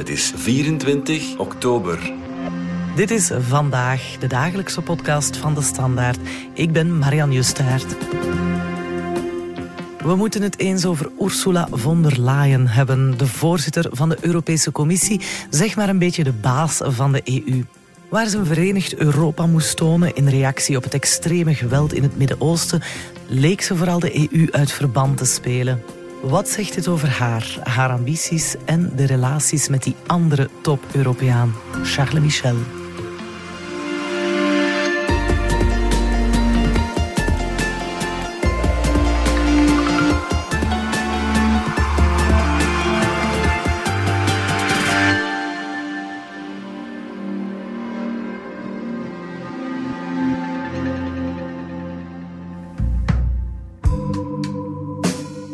[0.00, 2.12] Het is 24 oktober.
[2.96, 6.18] Dit is vandaag de dagelijkse podcast van de Standaard.
[6.54, 7.96] Ik ben Marianne Justaert.
[9.98, 14.72] We moeten het eens over Ursula von der Leyen hebben, de voorzitter van de Europese
[14.72, 17.64] Commissie, zeg maar een beetje de baas van de EU.
[18.08, 22.18] Waar ze een verenigd Europa moest tonen in reactie op het extreme geweld in het
[22.18, 22.82] Midden-Oosten,
[23.26, 25.99] leek ze vooral de EU uit verband te spelen.
[26.22, 32.20] Wat zegt dit over haar, haar ambities en de relaties met die andere top-Europeaan, Charles
[32.20, 32.56] Michel?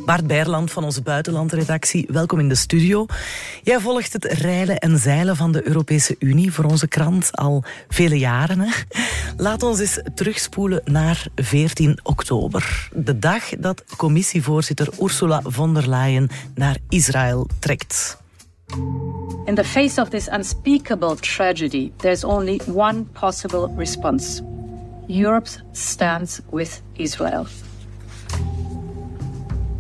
[0.07, 3.07] Bart Beierland van onze buitenlandredactie, welkom in de studio.
[3.63, 8.19] Jij volgt het rijden en zeilen van de Europese Unie voor onze krant al vele
[8.19, 8.61] jaren.
[8.61, 8.71] Hè?
[9.37, 12.89] Laat ons eens terugspoelen naar 14 oktober.
[12.93, 18.19] De dag dat commissievoorzitter Ursula von der Leyen naar Israël trekt.
[19.45, 24.43] In the face of this unspeakable tragedy, there's only one possible response.
[25.09, 27.47] Europe stands with Israel.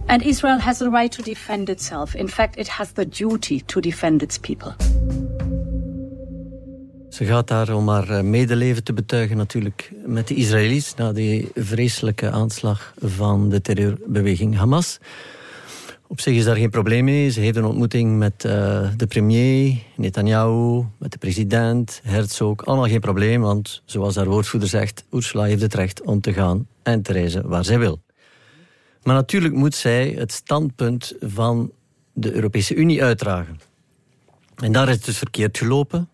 [0.07, 2.15] And Israel has the right to defend itself.
[2.15, 4.75] In fact, it has the duty to defend its people.
[7.09, 11.49] Ze gaat daar om haar eh, medeleven te betuigen natuurlijk met de Israëli's na die
[11.55, 14.99] vreselijke aanslag van de terreurbeweging Hamas.
[16.07, 17.31] Op zich is daar geen probleem mee.
[17.31, 18.53] Ze heeft een ontmoeting met uh,
[18.97, 22.67] de premier, Netanyahu, met de president, Herzog.
[22.67, 26.67] Allemaal geen probleem, want zoals haar woordvoerder zegt, Ursula heeft het recht om te gaan
[26.83, 28.01] en te reizen waar zij wil.
[29.07, 31.73] Maar natuurlijk moet zij het standpunt van
[32.12, 33.61] de Europese Unie uitdragen.
[34.57, 36.09] En daar is het dus verkeerd gelopen.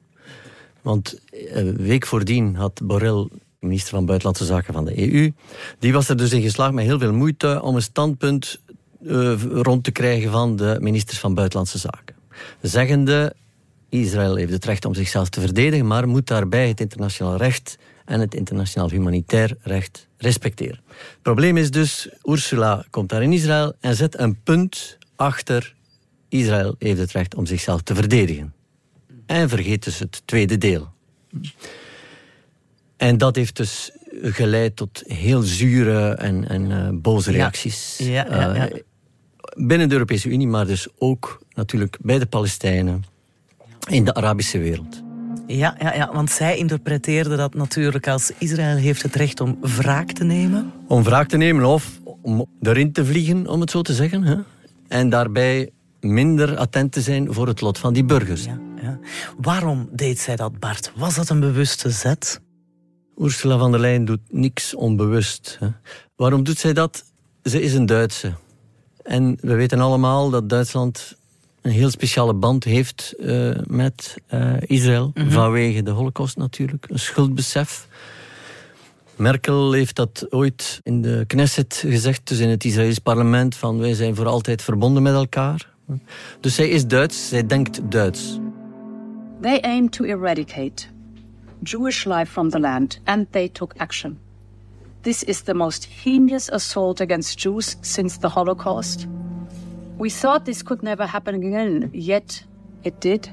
[0.82, 5.32] Want een week voordien had Borrell, minister van Buitenlandse Zaken van de EU,
[5.78, 8.60] die was er dus in geslaagd met heel veel moeite om een standpunt
[9.02, 12.14] uh, rond te krijgen van de ministers van Buitenlandse Zaken.
[12.60, 13.34] Zeggende,
[13.88, 18.20] Israël heeft het recht om zichzelf te verdedigen, maar moet daarbij het internationaal recht en
[18.20, 20.80] het internationaal humanitair recht respecteren.
[20.86, 25.74] Het probleem is dus, Ursula komt daar in Israël en zet een punt achter
[26.28, 28.54] Israël heeft het recht om zichzelf te verdedigen.
[29.26, 30.92] En vergeet dus het tweede deel.
[32.96, 33.90] En dat heeft dus
[34.22, 37.98] geleid tot heel zure en, en uh, boze reacties.
[37.98, 38.70] Ja, ja, ja.
[38.70, 38.80] Uh,
[39.54, 43.04] binnen de Europese Unie, maar dus ook natuurlijk bij de Palestijnen
[43.88, 45.02] in de Arabische wereld.
[45.46, 50.12] Ja, ja, ja, want zij interpreteerde dat natuurlijk als Israël heeft het recht om wraak
[50.12, 50.72] te nemen.
[50.86, 54.22] Om wraak te nemen of om erin te vliegen, om het zo te zeggen.
[54.22, 54.36] Hè?
[54.88, 55.70] En daarbij
[56.00, 58.44] minder attent te zijn voor het lot van die burgers.
[58.44, 58.98] Ja, ja.
[59.40, 60.92] Waarom deed zij dat, Bart?
[60.96, 62.40] Was dat een bewuste zet?
[63.18, 65.56] Ursula von der Leyen doet niks onbewust.
[65.60, 65.68] Hè?
[66.16, 67.04] Waarom doet zij dat?
[67.42, 68.32] Ze is een Duitse.
[69.02, 71.16] En we weten allemaal dat Duitsland
[71.62, 75.10] een heel speciale band heeft uh, met uh, Israël.
[75.14, 75.30] Mm -hmm.
[75.30, 76.86] Vanwege de holocaust natuurlijk.
[76.90, 77.88] Een schuldbesef.
[79.16, 83.94] Merkel heeft dat ooit in de Knesset gezegd, dus in het Israëlisch parlement, van wij
[83.94, 85.70] zijn voor altijd verbonden met elkaar.
[86.40, 88.38] Dus zij is Duits, zij denkt Duits.
[89.40, 90.86] They aim to eradicate
[91.62, 94.18] Jewish life from the land and they took action.
[95.00, 99.06] This is the most heinous assault against Jews since the Holocaust.
[100.02, 102.46] We thought this could never happen again, yet
[102.80, 103.32] it did.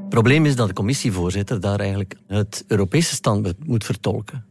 [0.00, 4.44] Het probleem is dat de commissievoorzitter daar eigenlijk het Europese standpunt moet vertolken.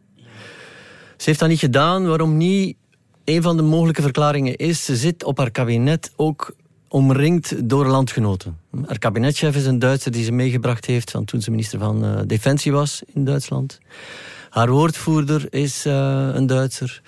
[1.18, 2.08] Ze heeft dat niet gedaan.
[2.08, 2.76] Waarom niet?
[3.24, 6.56] Een van de mogelijke verklaringen is, ze zit op haar kabinet ook
[6.88, 8.58] omringd door landgenoten.
[8.86, 12.20] Haar kabinetchef is een Duitser die ze meegebracht heeft van toen ze minister van uh,
[12.26, 13.80] Defensie was in Duitsland.
[14.50, 17.02] Haar woordvoerder is uh, een Duitser.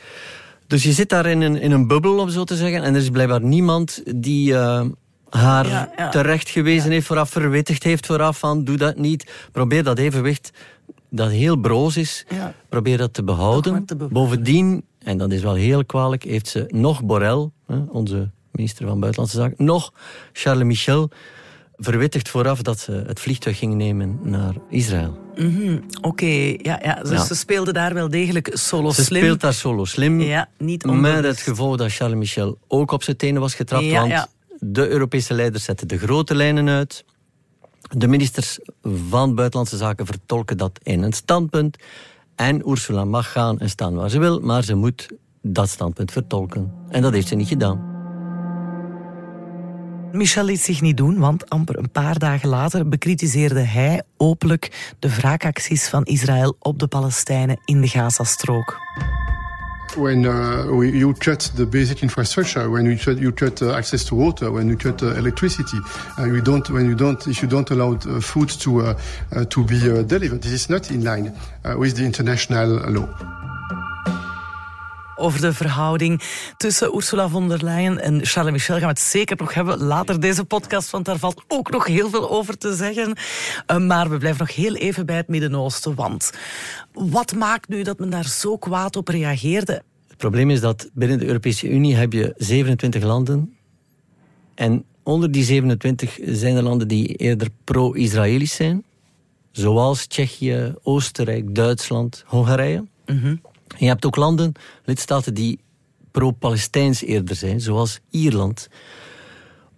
[0.75, 2.83] Dus je zit daar in een, in een bubbel, om zo te zeggen.
[2.83, 4.85] En er is blijkbaar niemand die uh,
[5.29, 6.09] haar ja, ja.
[6.09, 6.91] terecht gewezen ja.
[6.91, 9.31] heeft vooraf, verwittigd heeft vooraf van doe dat niet.
[9.51, 10.51] Probeer dat evenwicht,
[11.09, 12.25] dat heel broos is,
[12.69, 13.85] probeer dat te behouden.
[13.85, 17.49] Te Bovendien, en dat is wel heel kwalijk, heeft ze nog Borrell,
[17.89, 19.93] onze minister van Buitenlandse Zaken, nog
[20.33, 21.09] Charles Michel
[21.77, 25.17] verwittigd vooraf dat ze het vliegtuig ging nemen naar Israël.
[25.35, 25.83] Mm -hmm.
[25.97, 26.59] Oké, okay.
[26.61, 27.01] ja, ja.
[27.01, 27.25] Dus ja.
[27.25, 29.19] ze speelde daar wel degelijk solo ze slim.
[29.19, 30.21] Ze speelt daar solo slim.
[30.21, 33.85] Ja, niet Met het gevolg dat Charles Michel ook op zijn tenen was getrapt.
[33.85, 34.27] Ja, want ja.
[34.59, 37.05] de Europese leiders zetten de grote lijnen uit.
[37.81, 41.77] De ministers van Buitenlandse Zaken vertolken dat in een standpunt.
[42.35, 45.07] En Ursula mag gaan en staan waar ze wil, maar ze moet
[45.41, 46.71] dat standpunt vertolken.
[46.89, 47.94] En dat heeft ze niet gedaan.
[50.15, 55.15] Michel liet zich niet doen, want amper een paar dagen later bekritiseerde hij openlijk de
[55.15, 58.83] wraakacties van Israël op de Palestijnen in de Gazastrook.
[59.97, 64.15] when uh, you cut the basic infrastructure, when you cut, you cut uh, access to
[64.15, 65.77] water, when you cut uh, electricity,
[66.19, 68.95] uh, you don't, when you don't, if you don't allow uh, food to
[69.49, 71.33] to be delivered, this is not in line
[71.77, 73.44] with the international law.
[75.15, 76.21] Over de verhouding
[76.57, 80.19] tussen Ursula von der Leyen en Charles Michel gaan we het zeker nog hebben later
[80.19, 83.17] deze podcast, want daar valt ook nog heel veel over te zeggen.
[83.87, 86.31] maar we blijven nog heel even bij het Midden-Oosten, want
[86.93, 89.83] wat maakt nu dat men daar zo kwaad op reageerde?
[90.07, 93.55] Het probleem is dat binnen de Europese Unie heb je 27 landen.
[94.55, 98.83] En onder die 27 zijn er landen die eerder pro-Israëlisch zijn.
[99.51, 102.85] Zoals Tsjechië, Oostenrijk, Duitsland, Hongarije.
[103.05, 103.35] Mhm.
[103.67, 104.51] En je hebt ook landen,
[104.83, 105.59] lidstaten die
[106.11, 107.61] pro-Palestijns eerder zijn.
[107.61, 108.67] Zoals Ierland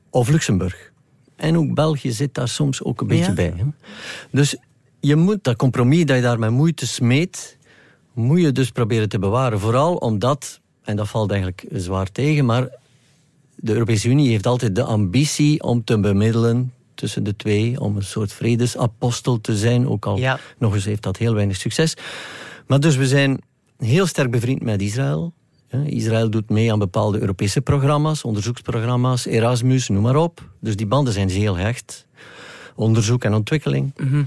[0.10, 0.92] of Luxemburg.
[1.36, 3.54] En ook België zit daar soms ook een beetje bij.
[3.56, 3.63] Hè?
[4.31, 4.56] Dus
[5.00, 7.57] je moet dat compromis dat je daar met moeite smeet,
[8.13, 9.60] moet je dus proberen te bewaren.
[9.60, 12.69] Vooral omdat, en dat valt eigenlijk zwaar tegen, maar
[13.56, 18.04] de Europese Unie heeft altijd de ambitie om te bemiddelen tussen de twee, om een
[18.04, 19.88] soort vredesapostel te zijn.
[19.88, 20.19] Ook al
[20.57, 21.95] nog eens heeft dat heel weinig succes.
[22.68, 23.39] Maar dus we zijn
[23.77, 25.33] heel sterk bevriend met Israël.
[25.85, 30.50] Israël doet mee aan bepaalde Europese programma's, onderzoeksprogramma's, Erasmus, noem maar op.
[30.59, 32.07] Dus die banden zijn heel hecht.
[32.75, 33.94] Onderzoek en ontwikkeling.
[33.97, 34.24] Mhm.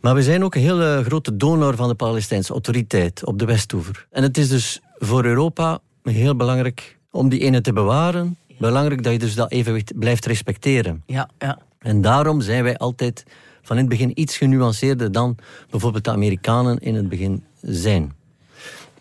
[0.00, 4.06] Maar we zijn ook een hele grote donor van de Palestijnse autoriteit op de Westoever.
[4.10, 8.36] En het is dus voor Europa heel belangrijk om die ene te bewaren.
[8.58, 11.02] Belangrijk dat je dus dat evenwicht blijft respecteren.
[11.06, 11.58] Ja, ja.
[11.78, 13.24] En daarom zijn wij altijd
[13.62, 15.36] van in het begin iets genuanceerder dan
[15.70, 18.12] bijvoorbeeld de Amerikanen in het begin zijn.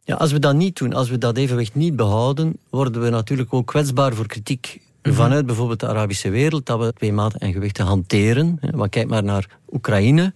[0.03, 3.53] Ja, als we dat niet doen, als we dat evenwicht niet behouden, worden we natuurlijk
[3.53, 5.13] ook kwetsbaar voor kritiek mhm.
[5.13, 8.59] vanuit bijvoorbeeld de Arabische wereld, dat we twee maten en gewichten hanteren.
[8.75, 10.33] Maar kijk maar naar Oekraïne.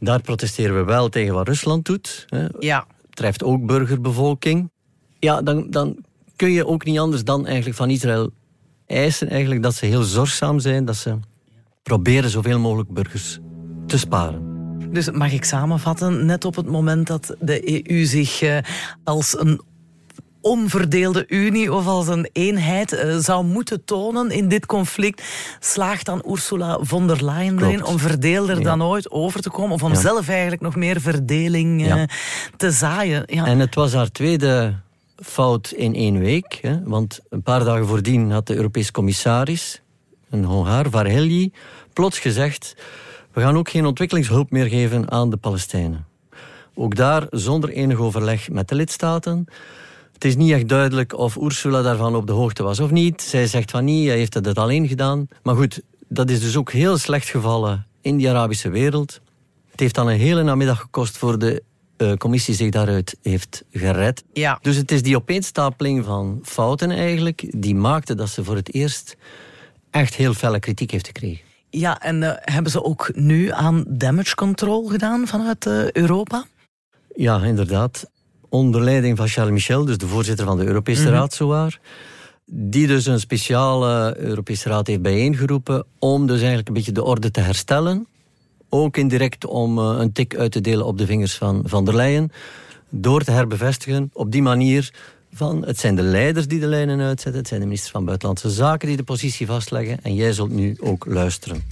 [0.00, 2.26] Daar protesteren we wel tegen wat Rusland doet.
[2.58, 2.86] Ja.
[3.10, 4.70] Treft ook burgerbevolking.
[5.18, 5.96] Ja, dan, dan
[6.36, 8.30] kun je ook niet anders dan eigenlijk van Israël
[8.86, 11.18] eisen eigenlijk dat ze heel zorgzaam zijn, dat ze
[11.82, 13.38] proberen zoveel mogelijk burgers
[13.86, 14.57] te sparen.
[14.90, 18.58] Dus mag ik samenvatten, net op het moment dat de EU zich eh,
[19.04, 19.60] als een
[20.40, 25.22] onverdeelde Unie of als een eenheid uh, zou moeten tonen in dit conflict,
[25.60, 29.82] slaagt dan Ursula von der Leyen erin om verdeelder dan ooit over te komen of
[29.82, 32.02] om zelf eigenlijk nog meer verdeling uh,
[32.56, 33.26] te zaaien.
[33.26, 34.74] En het was haar tweede
[35.16, 39.80] fout in één week, hè, want een paar dagen voordien had de Europese commissaris,
[40.30, 41.52] een Hongaar, Varhelyi,
[41.92, 42.74] plots gezegd
[43.38, 46.06] we gaan ook geen ontwikkelingshulp meer geven aan de Palestijnen.
[46.74, 49.44] Ook daar zonder enig overleg met de lidstaten.
[50.12, 53.22] Het is niet echt duidelijk of Ursula daarvan op de hoogte was of niet.
[53.22, 55.28] Zij zegt van niet, hij heeft het alleen gedaan.
[55.42, 59.20] Maar goed, dat is dus ook heel slecht gevallen in die Arabische wereld.
[59.70, 61.62] Het heeft dan een hele namiddag gekost voor de
[61.96, 64.24] uh, commissie zich daaruit heeft gered.
[64.32, 64.58] Ja.
[64.62, 69.16] Dus het is die opeenstapeling van fouten eigenlijk, die maakte dat ze voor het eerst
[69.90, 71.47] echt heel felle kritiek heeft gekregen.
[71.70, 76.44] Ja, en uh, hebben ze ook nu aan damage control gedaan vanuit uh, Europa?
[77.14, 78.10] Ja, inderdaad
[78.48, 81.80] onder leiding van Charles Michel, dus de voorzitter van de Europese mm Raad, zowaar.
[82.46, 87.30] Die dus een speciale Europese Raad heeft bijeengeroepen om dus eigenlijk een beetje de orde
[87.30, 88.06] te herstellen.
[88.68, 91.94] Ook indirect om eh, een tik uit te delen op de vingers van Van der
[91.94, 92.30] Leyen.
[92.90, 94.92] Door te herbevestigen op die manier
[95.32, 98.50] van het zijn de leiders die de lijnen uitzetten, het zijn de ministers van Buitenlandse
[98.50, 101.62] Zaken die de positie vastleggen en jij zult nu ook luisteren.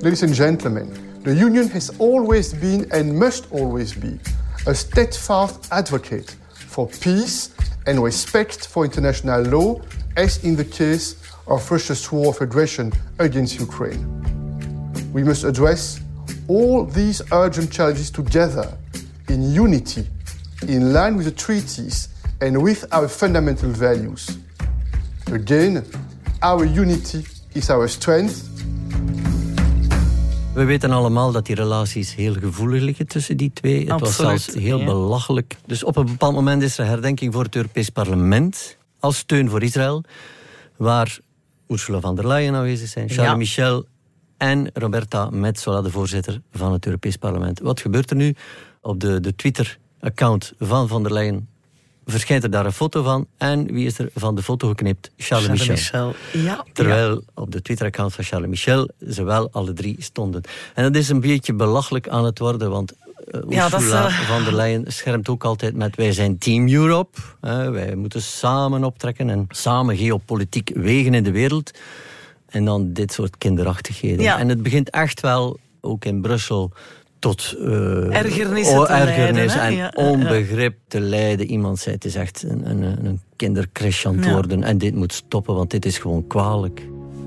[0.00, 0.88] Ladies and gentlemen,
[1.22, 4.18] the Union has always been and must always be
[4.66, 7.48] a steadfast advocate for peace
[7.84, 9.80] and respect for international law,
[10.14, 14.06] as in the case of Russia's war of aggression against Ukraine.
[15.12, 16.00] We must address
[16.48, 18.66] all these urgent challenges together
[19.28, 20.06] in unity,
[20.66, 22.08] in line with the treaties
[22.42, 24.38] and with our fundamental values.
[25.32, 25.84] Again,
[26.40, 28.50] our unity is our strength
[30.54, 33.90] We weten allemaal dat die relaties heel gevoelig liggen tussen die twee.
[33.90, 35.56] Het was zelfs heel belachelijk.
[35.66, 39.62] Dus op een bepaald moment is er herdenking voor het Europees Parlement als steun voor
[39.62, 40.04] Israël,
[40.76, 41.18] waar
[41.68, 43.84] Ursula von der Leyen aanwezig zijn, Charles Michel
[44.36, 47.60] en Roberta Metsola, de voorzitter van het Europees Parlement.
[47.60, 48.34] Wat gebeurt er nu?
[48.80, 51.48] Op de, de Twitter-account van von der Leyen
[52.06, 53.26] verschijnt er daar een foto van.
[53.36, 55.10] En wie is er van de foto geknipt?
[55.16, 56.14] Charles, Charles Michel.
[56.32, 60.42] Ja, Terwijl op de Twitter-account van Charles Michel ze wel alle drie stonden.
[60.74, 62.92] En dat is een beetje belachelijk aan het worden, want
[63.34, 64.20] uh, ja, Ursula uh...
[64.20, 67.18] van der Leyen schermt ook altijd met wij zijn Team Europe.
[67.40, 71.70] wij moeten samen optrekken en samen geopolitiek wegen in de wereld.
[72.46, 74.22] En dan dit soort kinderachtigheden.
[74.22, 74.38] Ja.
[74.38, 76.72] En het begint echt wel, ook in Brussel,
[77.22, 81.46] tot uh, ergernissen te ergernis leiden, en ja, onbegrip te leiden.
[81.46, 84.32] Iemand zei, het is echt een, een, een kindercrash aan het Ja.
[84.32, 84.62] worden.
[84.62, 86.82] En dit moet stoppen, want dit is gewoon kwalijk.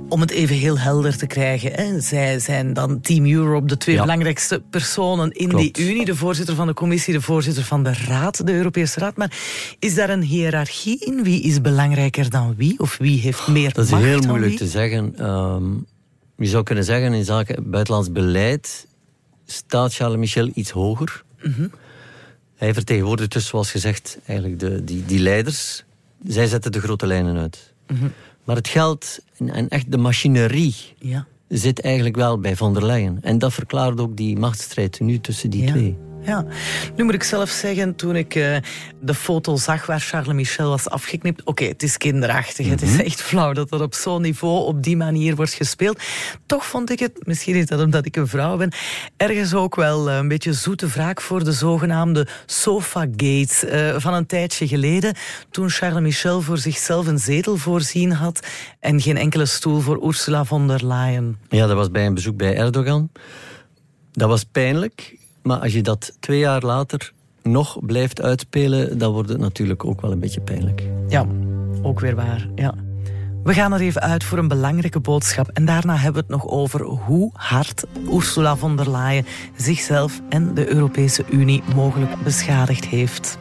[0.10, 1.72] Om het even heel helder te krijgen.
[1.74, 2.00] Hè.
[2.00, 5.75] Zij zijn dan Team Europe, de twee belangrijkste personen in Klopt.
[5.75, 6.06] die Unie.
[6.06, 9.18] De voorzitter van de commissie, de voorzitter van de Raad, de Europese Raad.
[9.18, 9.32] Maar
[9.80, 11.24] is daar een hiërarchie in?
[11.24, 12.80] Wie is belangrijker dan wie?
[12.80, 15.16] Of wie heeft meer Dat is macht heel moeilijk te zeggen.
[15.18, 15.64] Ehm,
[16.38, 18.88] je zou kunnen zeggen, in zaken buitenlands beleid
[19.46, 21.24] staat Charles Michel iets hoger.
[21.44, 21.68] Mhm.
[22.56, 25.84] Hij vertegenwoordigt dus, zoals gezegd, eigenlijk de, die, die leiders.
[26.28, 27.74] Zij zetten de grote lijnen uit.
[27.88, 28.08] Mhm.
[28.44, 31.25] Maar het geld en, echt de machinerie Ja.
[31.48, 33.18] zit eigenlijk wel bij von der Leyen.
[33.22, 35.72] En dat verklaart ook die machtsstrijd nu tussen die Ja.
[35.72, 35.98] twee.
[36.25, 36.46] Ja,
[36.96, 38.58] nu moet ik zelf zeggen, toen ik eh,
[39.01, 42.94] de foto zag waar Charles Michel was afgeknipt, oké, het is kinderachtig, het Mhm.
[42.94, 46.00] is echt flauw dat dat op zo'n niveau op die manier wordt gespeeld.
[46.46, 48.72] Toch vond ik het, misschien is dat omdat ik een vrouw ben,
[49.17, 54.25] ergens ook wel eh, een beetje zoete wraak voor de zogenaamde sofa-gates eh, van een
[54.25, 55.15] tijdje geleden,
[55.51, 58.48] toen Charles Michel voor zichzelf een zetel voorzien had
[58.79, 61.38] en geen enkele stoel voor Ursula von der Leyen.
[61.50, 63.10] Ja, dat was bij een bezoek bij Erdogan.
[64.12, 65.15] Dat was pijnlijk,
[65.46, 67.12] maar als je dat twee jaar later
[67.44, 70.84] nog blijft uitspelen, dan wordt het natuurlijk ook wel een beetje pijnlijk.
[71.08, 71.25] Ja,
[71.82, 72.48] ook weer waar.
[72.56, 72.74] Ja.
[73.44, 75.50] We gaan er even uit voor een belangrijke boodschap.
[75.54, 77.84] En daarna hebben we het nog over hoe hard
[78.14, 79.25] Ursula von der Leyen
[79.56, 83.38] zichzelf en de Europese Unie mogelijk beschadigd heeft.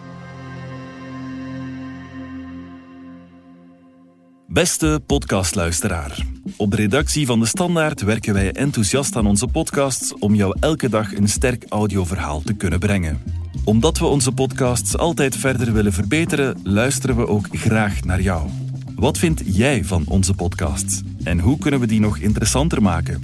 [4.55, 6.27] Beste podcastluisteraar.
[6.57, 10.89] Op de redactie van De Standaard werken wij enthousiast aan onze podcasts om jou elke
[10.89, 13.23] dag een sterk audioverhaal te kunnen brengen.
[13.65, 18.49] Omdat we onze podcasts altijd verder willen verbeteren, luisteren we ook graag naar jou.
[18.97, 21.03] Wat vind jij van onze podcasts?
[21.25, 23.23] En hoe kunnen we die nog interessanter maken?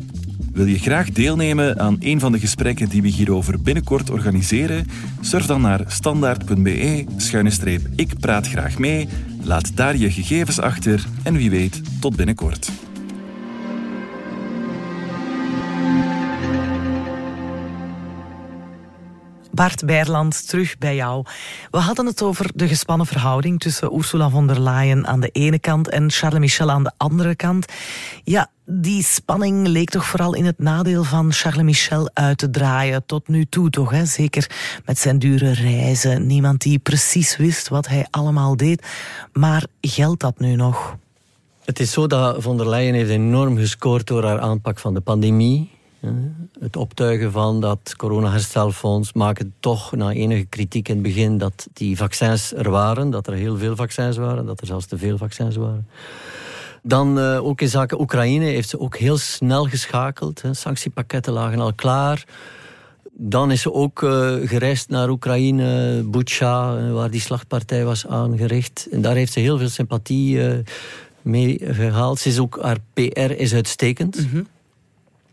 [0.53, 4.87] Wil je graag deelnemen aan een van de gesprekken die we hierover binnenkort organiseren?
[5.21, 9.09] Surf dan naar standaard.be-ik praat graag mee,
[9.43, 12.90] laat daar je gegevens achter en wie weet, tot binnenkort.
[19.61, 21.25] Bart Bijrland, terug bij jou.
[21.71, 25.59] We hadden het over de gespannen verhouding tussen Ursula von der Leyen aan de ene
[25.59, 27.67] kant en Charles Michel aan de andere kant.
[28.25, 33.07] Ja, die spanning leek toch vooral in het nadeel van Charles Michel uit te draaien.
[33.07, 34.05] Tot nu toe toch, hè?
[34.05, 34.51] zeker
[34.85, 36.27] met zijn dure reizen.
[36.27, 38.87] Niemand die precies wist wat hij allemaal deed.
[39.33, 40.97] Maar geldt dat nu nog?
[41.65, 45.01] Het is zo dat von der Leyen heeft enorm gescoord door haar aanpak van de
[45.01, 45.71] pandemie.
[46.61, 51.97] Het optuigen van dat coronaherstelfonds maken toch na enige kritiek in het begin dat die
[51.97, 55.57] vaccins er waren, dat er heel veel vaccins waren, dat er zelfs te veel vaccins
[55.57, 55.89] waren.
[56.83, 60.43] Dan uh, ook in zaken Oekraïne heeft ze ook heel snel geschakeld.
[60.43, 60.55] Hè.
[60.55, 62.25] Sanctiepakketten lagen al klaar.
[63.13, 68.89] Dan is ze ook uh, gereisd naar Oekraïne, Bucha, waar die slachtpartij was aangericht.
[68.91, 70.41] En daar heeft ze heel veel sympathie
[71.23, 72.19] mee gehaald.
[72.19, 74.27] Ze is ook, haar PR is uitstekend.
[74.31, 74.47] -hmm.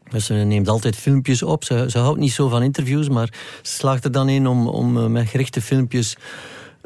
[0.10, 1.64] Dus ze neemt altijd filmpjes op.
[1.64, 4.98] Ze, ze, houdt niet zo van interviews, maar ze slaagt er dan in om, om
[4.98, 6.16] uh, met gerichte filmpjes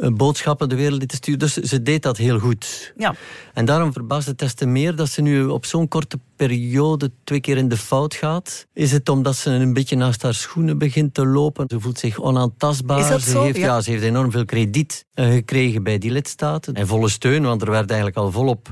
[0.10, 1.40] boodschappen de wereld in te sturen.
[1.40, 2.94] Dus ze deed dat heel goed.
[2.98, 3.16] Ja.
[3.54, 7.40] En daarom verbaast het des te meer dat ze nu op zo'n korte periode twee
[7.40, 8.68] keer in de fout gaat.
[8.74, 11.66] Is het omdat ze een beetje naast haar schoenen begint te lopen?
[11.68, 13.20] Ze voelt zich onaantastbaar.
[13.20, 13.40] Ze?
[13.40, 13.66] Heeft, ja.
[13.66, 13.82] ja.
[13.82, 16.74] ze heeft enorm veel krediet uh, gekregen bij die lidstaten.
[16.74, 18.70] En volle steun, want er werd eigenlijk al volop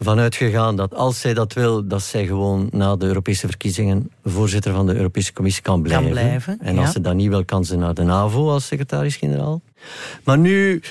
[0.00, 4.72] vanuit gegaan dat als zij dat wil, dat zij gewoon na de Europese verkiezingen voorzitter
[4.72, 6.04] van de Europese Commissie kan blijven.
[6.04, 6.92] Kan blijven en als ja.
[6.92, 9.60] ze dat niet wil, kan ze naar de NAVO als secretaris-generaal.
[10.24, 10.82] Maar nu,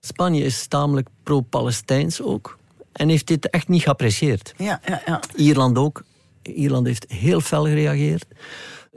[0.00, 2.58] Spanje is tamelijk pro-Palestijns ook.
[2.94, 4.54] En heeft dit echt niet geapprecieerd.
[4.56, 5.20] Ja, ja, ja.
[5.36, 6.02] Ierland ook.
[6.42, 8.24] Ierland heeft heel fel gereageerd.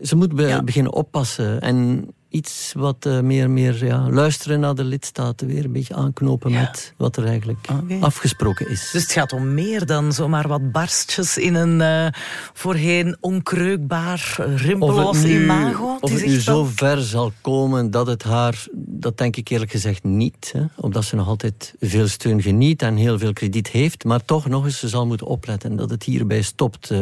[0.01, 0.63] Ze moet be Ja.
[0.63, 1.61] beginnen oppassen.
[1.61, 5.47] En iets wat uh, meer, meer ja, luisteren naar de lidstaten.
[5.47, 6.59] Weer een beetje aanknopen Ja.
[6.59, 7.67] met wat er eigenlijk
[7.99, 8.89] afgesproken is.
[8.91, 12.07] Dus het gaat om meer dan zomaar wat barstjes in een eh,
[12.53, 15.97] voorheen onkreukbaar, rimpeloos imago.
[16.01, 20.03] of het nu zo ver zal komen dat het haar, dat denk ik eerlijk gezegd
[20.03, 24.25] niet, hè, omdat ze nog altijd veel steun geniet en heel veel krediet heeft, maar
[24.25, 26.91] toch nog eens, ze zal moeten opletten dat het hierbij stopt.
[26.91, 26.99] eh,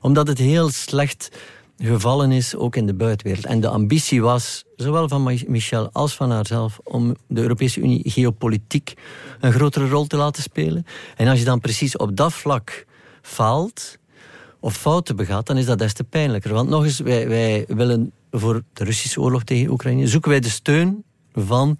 [0.00, 1.30] omdat het heel slecht
[1.82, 3.46] gevallen is, ook in de buitenwereld.
[3.46, 8.10] En de ambitie was, zowel van Mi- Michel als van haarzelf, om de Europese Unie
[8.10, 8.94] geopolitiek
[9.40, 10.86] een grotere rol te laten spelen.
[11.16, 12.86] En als je dan precies op dat vlak
[13.22, 13.98] faalt,
[14.60, 16.52] of fouten begaat, dan is dat des te pijnlijker.
[16.52, 20.48] Want nog eens, wij, wij willen voor de Russische oorlog tegen Oekraïne, zoeken wij de
[20.48, 21.78] steun van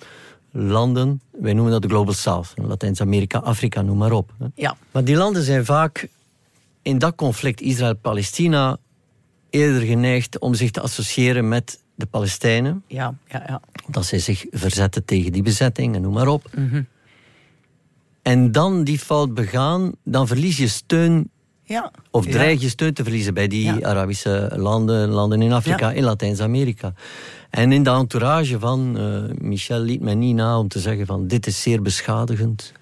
[0.53, 4.33] landen, wij noemen dat de Global South, Latijns-Amerika, Afrika, noem maar op.
[4.55, 6.09] Ja, Maar die landen zijn vaak
[6.83, 8.79] in dat conflict Israël-Palestina
[9.51, 12.83] eerder geneigd om zich te associëren met de Palestijnen.
[12.87, 13.61] Ja, ja, ja.
[13.89, 16.51] Dat zij zich verzetten tegen die bezetting en noem maar op.
[16.55, 16.83] Mhm.
[18.23, 21.31] En dan die fout begaan, dan verlies je steun
[21.65, 21.91] ja.
[22.11, 23.81] of dreig je steun te verliezen bij die Ja.
[23.81, 25.97] Arabische landen, landen in Afrika, Ja.
[25.97, 26.93] in Latijns-Amerika.
[27.51, 31.27] En in de entourage van eh, Michel liet mij niet na om te zeggen van
[31.27, 32.73] dit is zeer beschadigend.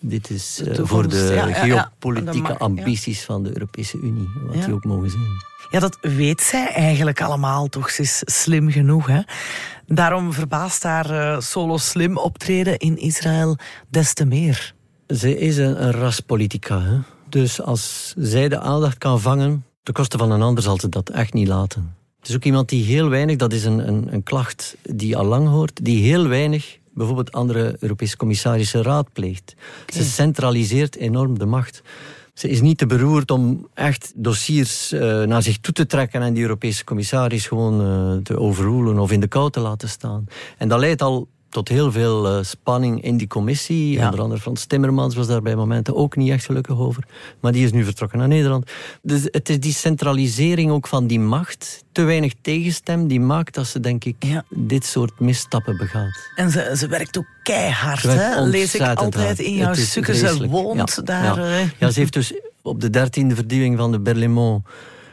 [0.00, 1.82] Dit is eh, toekomst, voor de ja, ja, ja.
[1.82, 2.58] geopolitieke ja.
[2.58, 5.46] ambities van de Europese Unie, wat die ook mogen zijn.
[5.70, 7.90] Ja, dat weet zij eigenlijk allemaal toch.
[7.90, 9.20] Ze is slim genoeg, hè.
[9.86, 13.56] Daarom verbaast haar eh, solo slim optreden in Israël
[13.88, 14.74] des te meer.
[15.06, 16.80] Ze is een, een raspolitica.
[16.80, 16.98] Hè?
[17.28, 21.10] Dus als zij de aandacht kan vangen, ten koste van een ander zal ze dat
[21.10, 21.96] echt niet laten.
[22.18, 25.24] Het is ook iemand die heel weinig, dat is een, een, een klacht die al
[25.24, 29.54] lang hoort, die heel weinig bijvoorbeeld andere Europese commissarissen raadpleegt.
[29.86, 31.82] Ze centraliseert enorm de macht.
[32.34, 36.34] Ze is niet te beroerd om echt dossiers eh, naar zich toe te trekken en
[36.34, 40.26] die Europese commissaris gewoon eh, te overrulen of in de kou te laten staan.
[40.58, 43.92] En dat leidt al tot heel veel eh, spanning in die commissie.
[43.92, 44.04] Ja.
[44.04, 47.04] Onder andere Frans Timmermans was daar bij momenten ook niet echt gelukkig over.
[47.40, 48.70] Maar die is nu vertrokken naar Nederland.
[49.02, 53.66] Dus het is die centralisering ook van die macht, te weinig tegenstem, die maakt dat
[53.66, 54.44] ze, denk ik, Ja.
[54.50, 56.30] dit soort misstappen begaat.
[56.34, 58.42] En ze, ze werkt ook keihard, werkt hè?
[58.44, 59.38] Lees ik altijd hard.
[59.38, 60.14] in jouw stukken.
[60.14, 61.70] Ze woont Ja, daar.
[61.78, 61.90] Ja.
[61.90, 64.66] ze heeft dus op de dertiende verdieping van de Berlaymont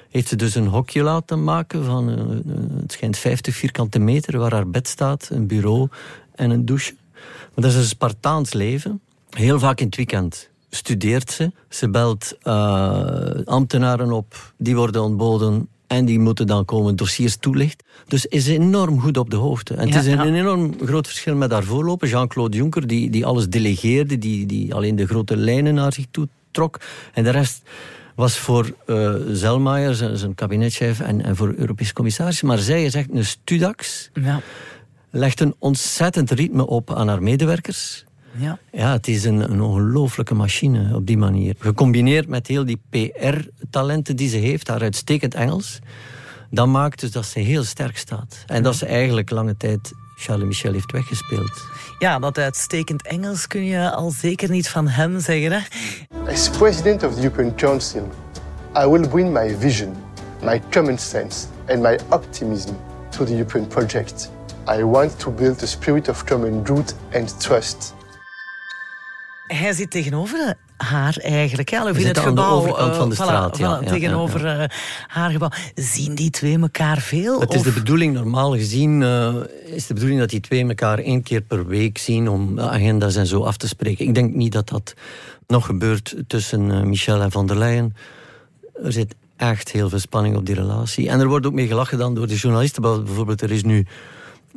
[0.09, 4.37] heeft ze dus een hokje laten maken van, eh, eh, het schijnt 50 vierkante meter,
[4.39, 5.87] waar haar bed staat, een bureau
[6.35, 6.93] en een douche.
[7.13, 9.01] Maar dat is een Spartaans leven.
[9.29, 11.51] Heel vaak in het weekend studeert ze.
[11.69, 17.85] Ze belt eh, ambtenaren op, die worden ontboden en die moeten dan komen dossiers toelichten.
[18.07, 19.73] Dus is enorm goed op de hoogte.
[19.73, 20.39] En Ja, het is een ja.
[20.39, 24.95] enorm groot verschil met haar voorloper, Jean-Claude Juncker, die, die alles delegeerde, die, die alleen
[24.95, 26.79] de grote lijnen naar zich toe trok.
[27.13, 27.61] En de rest
[28.15, 32.41] was voor eh Zelmayer, zijn, zijn kabinetchef, en, en voor Europese commissaris.
[32.41, 34.41] Maar zij is echt een studax, Ja,
[35.15, 38.05] legt een ontzettend ritme op aan haar medewerkers.
[38.37, 38.59] ja.
[38.71, 41.55] Ja, het is een, een ongelooflijke machine op die manier.
[41.59, 45.79] Gecombineerd met heel die PR-talenten die ze heeft, haar uitstekend Engels,
[46.49, 48.43] dat maakt dus dat ze heel sterk staat.
[48.47, 51.63] En dat ze eigenlijk lange tijd Charles Michel heeft weggespeeld.
[51.99, 55.59] ja, dat uitstekend Engels kun je al zeker niet van hem zeggen, hè?
[56.31, 58.09] As President of the European Council,
[58.83, 59.95] I will bring my vision,
[60.43, 62.73] my common sense, and my optimism
[63.09, 64.33] to the European project.
[64.69, 67.93] I want to build a spirit of common good and trust.
[69.47, 71.81] Hij zit tegenover haar eigenlijk, hè?
[71.81, 72.57] Of in het zitten aan de gebouw.
[72.57, 74.69] overkant eh, van de voilà, straat, ja, voilà, ja, tegenover eh,
[75.07, 75.49] haar gebouw.
[75.75, 77.39] Zien die twee elkaar veel?
[77.39, 81.23] Het is de bedoeling, normaal gezien, eh, is de bedoeling dat die twee elkaar één
[81.23, 84.07] keer per week zien om agenda's en zo af te spreken.
[84.07, 84.93] Ik denk niet dat dat
[85.47, 87.95] nog gebeurt tussen eh, Michel en van der Leyen.
[88.83, 91.09] Er zit echt heel veel spanning op die relatie.
[91.09, 92.81] En er wordt ook mee gelachen dan door de journalisten.
[92.81, 93.85] Bijvoorbeeld, er is nu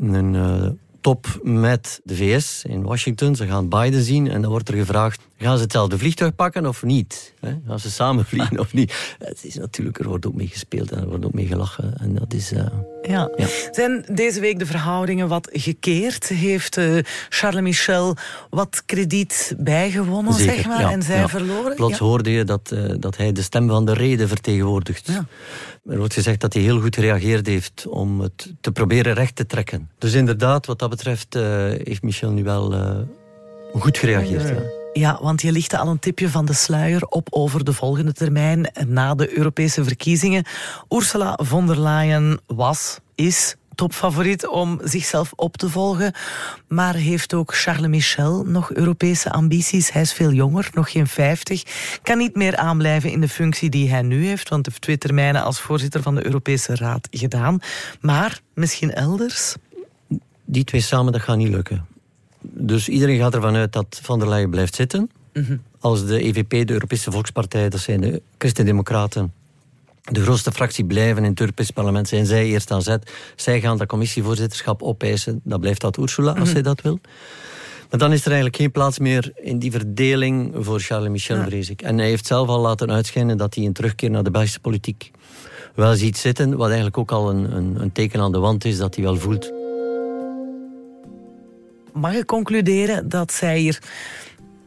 [0.00, 0.68] een eh,
[1.00, 3.36] top met de VS in Washington.
[3.36, 5.27] Ze gaan Biden zien en dan wordt er gevraagd...
[5.46, 7.34] gaan ze hetzelfde vliegtuig pakken of niet?
[7.40, 7.54] Hè?
[7.66, 9.14] Gaan ze samen vliegen of niet?
[9.18, 11.94] Het is natuurlijk, er wordt ook mee gespeeld en er wordt ook mee gelachen.
[12.00, 12.52] En dat is...
[12.52, 12.66] eh,
[13.02, 13.30] Ja.
[13.36, 13.46] Ja.
[13.70, 16.28] Zijn deze week de verhoudingen wat gekeerd?
[16.28, 16.96] Heeft eh,
[17.28, 18.16] Charles Michel
[18.50, 21.28] wat krediet bijgewonnen, Zeker, zeg maar, ja, en zij ja.
[21.28, 21.74] verloren?
[21.74, 22.04] Plots Ja.
[22.04, 25.06] hoorde je dat, eh, dat hij de stem van de reden vertegenwoordigt.
[25.06, 25.26] Ja.
[25.90, 29.46] Er wordt gezegd dat hij heel goed gereageerd heeft om het te proberen recht te
[29.46, 29.90] trekken.
[29.98, 31.42] Dus inderdaad, wat dat betreft, eh,
[31.84, 32.96] heeft Michel nu wel eh,
[33.72, 34.77] goed gereageerd.
[34.92, 35.18] Ja.
[35.20, 39.14] Want je lichtte al een tipje van de sluier op over de volgende termijn na
[39.14, 40.44] de Europese verkiezingen.
[40.88, 46.12] Ursula von der Leyen was, is topfavoriet om zichzelf op te volgen.
[46.68, 49.92] Maar heeft ook Charles Michel nog Europese ambities?
[49.92, 51.62] Hij is veel jonger, nog geen 50.
[52.02, 55.42] Kan niet meer aanblijven in de functie die hij nu heeft, want heeft twee termijnen
[55.42, 57.58] als voorzitter van de Europese Raad gedaan.
[58.00, 59.54] Maar misschien elders?
[60.44, 61.86] Die twee samen, dat gaat niet lukken.
[62.60, 65.10] Dus iedereen gaat ervan uit dat Van der Leyen blijft zitten.
[65.80, 69.32] Als de EVP, de Europese Volkspartij, dat zijn de Christen-Democraten,
[70.02, 73.12] de grootste fractie blijven in het Europees parlement, zijn zij eerst aan zet.
[73.36, 75.40] Zij gaan dat commissievoorzitterschap opeisen.
[75.44, 77.00] Dan blijft dat Ursula, als zij dat wil.
[77.90, 81.70] Maar dan is er eigenlijk geen plaats meer in die verdeling voor Charles Michel, vrees
[81.70, 81.82] ik.
[81.82, 85.10] En hij heeft zelf al laten uitschijnen dat hij een terugkeer naar de Belgische politiek
[85.74, 86.56] wel ziet zitten.
[86.56, 89.16] Wat eigenlijk ook al een, een, een teken aan de wand is dat hij wel
[89.16, 89.57] voelt.
[92.00, 93.78] Mag ik concluderen dat zij hier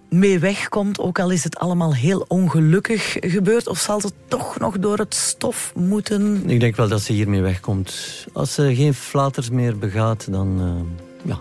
[0.09, 3.67] mee wegkomt, ook al is het allemaal heel ongelukkig gebeurd?
[3.67, 6.49] Of zal ze toch nog door het stof moeten?
[6.49, 8.25] Ik denk wel dat ze hiermee wegkomt.
[8.33, 10.59] Als ze geen flaters meer begaat, dan...
[10.59, 11.37] eh, ja,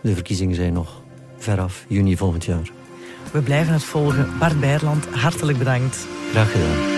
[0.00, 1.02] de verkiezingen zijn nog
[1.38, 2.70] veraf, juni volgend jaar.
[3.32, 4.28] We blijven het volgen.
[4.38, 6.06] Bart Beierland, hartelijk bedankt.
[6.30, 6.97] Graag gedaan.